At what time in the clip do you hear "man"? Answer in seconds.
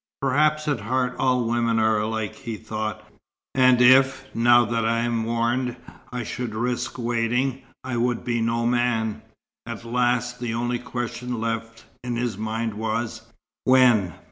8.65-9.21